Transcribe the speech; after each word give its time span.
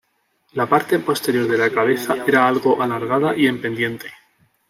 La 0.53 0.65
parte 0.65 0.97
posterior 0.97 1.47
de 1.47 1.59
la 1.59 1.69
cabeza 1.69 2.15
era 2.25 2.47
algo 2.47 2.81
alargada 2.81 3.37
y 3.37 3.45
en 3.45 3.61
pendiente. 3.61 4.07